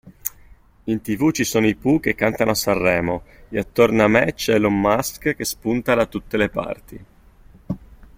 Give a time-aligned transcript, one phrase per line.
[0.85, 4.55] In tv ci sono i Pooh che cantano a Sanremo e attorno a me c'è
[4.55, 7.05] Elon Musk che spunta da tutte le parti.